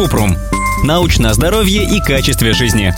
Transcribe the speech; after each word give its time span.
Купрум. 0.00 0.34
Научное 0.82 1.34
здоровье 1.34 1.84
и 1.84 2.00
качестве 2.00 2.54
жизни. 2.54 2.94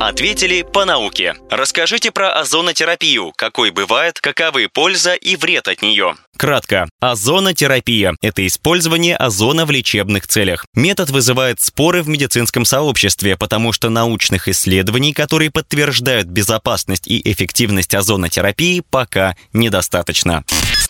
Ответили 0.00 0.62
по 0.62 0.86
науке. 0.86 1.34
Расскажите 1.50 2.10
про 2.12 2.32
озонотерапию, 2.32 3.30
какой 3.36 3.72
бывает, 3.72 4.18
каковы 4.18 4.70
польза 4.72 5.12
и 5.12 5.36
вред 5.36 5.68
от 5.68 5.82
нее. 5.82 6.14
Кратко. 6.38 6.88
Озонотерапия– 7.00 8.14
это 8.22 8.46
использование 8.46 9.16
озона 9.16 9.66
в 9.66 9.70
лечебных 9.70 10.26
целях. 10.26 10.64
Метод 10.74 11.10
вызывает 11.10 11.60
споры 11.60 12.02
в 12.02 12.08
медицинском 12.08 12.64
сообществе, 12.64 13.36
потому 13.36 13.74
что 13.74 13.90
научных 13.90 14.48
исследований, 14.48 15.12
которые 15.12 15.50
подтверждают 15.50 16.26
безопасность 16.26 17.06
и 17.06 17.20
эффективность 17.30 17.94
озонотерапии, 17.94 18.82
пока 18.88 19.36
недостаточно. 19.52 20.42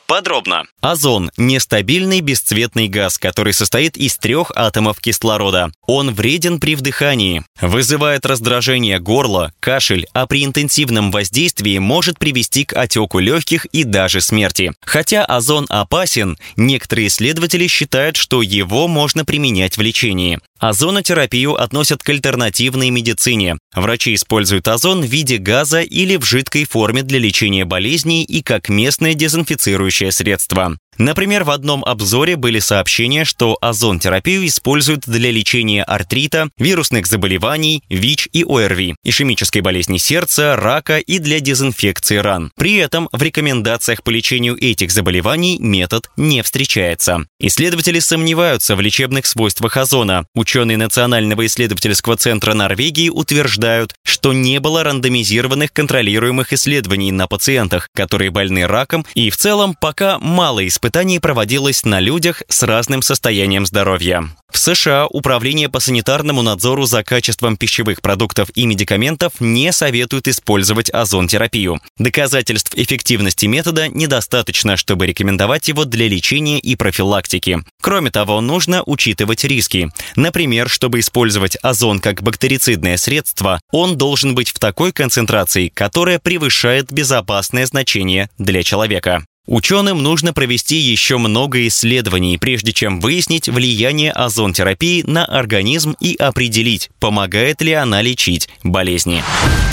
Подробно. 0.07 0.65
Озон– 0.81 1.33
нестабильный 1.37 2.21
бесцветный 2.21 2.87
газ, 2.87 3.19
который 3.19 3.53
состоит 3.53 3.97
из 3.97 4.17
трех 4.17 4.53
атомов 4.55 5.01
кислорода. 5.01 5.73
Он 5.87 6.15
вреден 6.15 6.61
при 6.61 6.77
вдыхании, 6.77 7.45
вызывает 7.61 8.25
раздражение 8.25 9.01
горла, 9.01 9.53
кашель, 9.59 10.07
а 10.13 10.27
при 10.27 10.45
интенсивном 10.45 11.11
воздействии 11.11 11.79
может 11.79 12.21
привести 12.21 12.65
к 12.65 12.75
отеку 12.75 13.19
легких 13.19 13.65
и 13.67 13.83
даже 13.83 14.21
смерти. 14.21 14.73
Хотя 14.81 15.25
озон 15.25 15.67
опасен, 15.69 16.39
некоторые 16.57 17.09
исследователи 17.09 17.67
считают, 17.67 18.17
что 18.17 18.43
его 18.43 18.87
можно 18.87 19.25
применять 19.25 19.77
в 19.77 19.81
лечении. 19.81 20.39
Озонотерапию 20.69 21.55
относят 21.55 22.03
к 22.03 22.09
альтернативной 22.09 22.91
медицине. 22.91 23.57
Врачи 23.77 24.15
используют 24.15 24.67
озон 24.67 25.01
в 25.03 25.07
виде 25.07 25.39
газа 25.39 25.81
или 25.81 26.17
в 26.17 26.25
жидкой 26.25 26.65
форме 26.65 27.05
для 27.05 27.21
лечения 27.21 27.65
болезней 27.65 28.25
и 28.25 28.43
как 28.43 28.69
местное 28.69 29.15
дезинфицирующее 29.15 30.11
средство. 30.11 30.77
Например, 30.99 31.45
в 31.45 31.51
одном 31.51 31.85
обзоре 31.85 32.37
были 32.37 32.59
сообщения, 32.59 33.25
что 33.25 33.59
озон-терапию 33.61 34.47
используют 34.47 35.05
для 35.07 35.31
лечения 35.31 35.83
артрита, 35.83 36.49
вирусных 36.59 37.07
заболеваний, 37.07 37.83
ВИЧ 37.91 38.29
и 38.33 38.45
ОРВИ, 38.45 38.97
ишемической 39.05 39.61
болезни 39.61 39.99
сердца, 39.99 40.57
рака 40.57 40.99
и 40.99 41.19
для 41.19 41.41
дезинфекции 41.41 42.17
ран. 42.17 42.51
При 42.57 42.77
этом 42.77 43.09
в 43.13 43.23
рекомендациях 43.23 44.03
по 44.03 44.11
лечению 44.11 44.57
этих 44.57 44.91
заболеваний 44.91 45.59
метод 45.59 46.09
не 46.17 46.43
встречается. 46.43 47.27
Исследователи 47.39 47.99
сомневаются 47.99 48.75
в 48.75 48.81
лечебных 48.81 49.27
свойствах 49.27 49.77
озона. 49.77 50.27
Ученые 50.35 50.79
Национального 50.79 51.45
исследовательского 51.47 52.17
центра 52.17 52.55
Норвегии 52.55 53.11
утверждают, 53.11 53.95
что 54.03 54.33
не 54.33 54.61
было 54.61 54.83
рандомизированных 54.83 55.73
контролируемых 55.73 56.53
исследований 56.53 57.13
на 57.13 57.27
пациентах, 57.27 57.89
которые 57.95 58.31
больны 58.31 58.67
раком, 58.67 59.05
и 59.15 59.31
в 59.31 59.37
целом 59.37 59.77
пока 59.79 60.19
мало 60.19 60.67
испытаний 60.67 60.86
испытаний 60.87 61.19
проводилось 61.19 61.85
на 61.85 61.99
людях 61.99 62.45
с 62.49 62.63
разным 62.63 63.03
состоянием 63.03 63.67
здоровья. 63.67 64.31
В 64.53 64.57
США 64.57 65.07
Управление 65.09 65.69
по 65.69 65.81
санитарному 65.81 66.43
надзору 66.43 66.85
за 66.85 67.03
качеством 67.03 67.57
пищевых 67.57 68.01
продуктов 68.01 68.51
и 68.55 68.67
медикаментов 68.67 69.33
не 69.41 69.73
советует 69.73 70.29
использовать 70.29 70.89
озон-терапию. 70.91 71.81
Доказательств 71.99 72.73
эффективности 72.77 73.47
метода 73.47 73.89
недостаточно, 73.89 74.77
чтобы 74.77 75.07
рекомендовать 75.07 75.67
его 75.67 75.85
для 75.85 76.07
лечения 76.07 76.61
и 76.61 76.77
профилактики. 76.77 77.59
Кроме 77.83 78.13
того, 78.13 78.41
нужно 78.41 78.85
учитывать 78.87 79.43
риски. 79.43 79.91
Например, 80.15 80.69
чтобы 80.69 81.01
использовать 81.01 81.59
озон 81.63 81.99
как 81.99 82.23
бактерицидное 82.23 82.97
средство, 82.97 83.61
он 83.73 83.97
должен 83.97 84.37
быть 84.37 84.51
в 84.51 84.61
такой 84.61 84.93
концентрации, 84.93 85.69
которая 85.69 86.21
превышает 86.21 86.93
безопасное 86.93 87.67
значение 87.67 88.31
для 88.39 88.63
человека. 88.63 89.25
Ученым 89.47 90.03
нужно 90.03 90.33
провести 90.33 90.77
еще 90.77 91.19
много 91.19 91.69
исследований, 91.69 92.37
прежде 92.37 92.73
чем 92.73 92.99
выяснить 92.99 93.49
влияние 93.49 94.11
озон-терапии 94.11 95.05
на 95.07 95.25
организм 95.25 95.95
и 96.01 96.17
определить, 96.17 96.91
помогает 96.99 97.63
ли 97.63 97.73
она 97.73 98.03
лечить 98.03 98.49
болезни. 98.65 99.23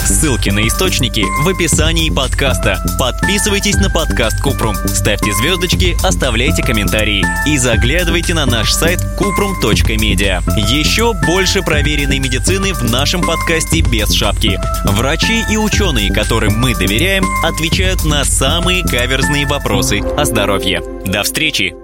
Ссылки 0.05 0.49
на 0.49 0.67
источники 0.67 1.25
в 1.43 1.47
описании 1.47 2.11
подкаста. 2.11 2.83
Подписывайтесь 2.99 3.77
на 3.77 3.89
подкаст 3.89 4.39
Купрум, 4.41 4.75
ставьте 4.75 5.33
звездочки, 5.33 5.95
оставляйте 6.05 6.61
комментарии 6.61 7.25
и 7.47 7.57
заглядывайте 7.57 8.35
на 8.35 8.45
наш 8.45 8.71
сайт 8.73 8.99
kuprum.media. 9.17 10.43
Еще 10.69 11.13
больше 11.25 11.63
проверенной 11.63 12.19
медицины 12.19 12.73
в 12.73 12.83
нашем 12.91 13.23
подкасте 13.23 13.81
без 13.81 14.13
шапки. 14.13 14.59
Врачи 14.83 15.43
и 15.49 15.57
ученые, 15.57 16.13
которым 16.13 16.59
мы 16.59 16.75
доверяем, 16.75 17.25
отвечают 17.43 18.03
на 18.03 18.23
самые 18.23 18.83
каверзные 18.83 19.47
вопросы 19.47 19.62
вопросы 19.63 20.01
о 20.01 20.25
здоровье. 20.25 20.81
До 21.05 21.23
встречи! 21.23 21.82